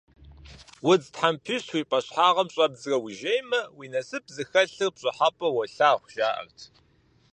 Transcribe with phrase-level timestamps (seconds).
[0.89, 6.59] Удз тхьэмпищ уи пӀащхьэгъым щӀэбдзрэ ужеймэ, уи насып зыхэлъыр пщӀыхьэпӀэу уолъагъу, жаӀэрт.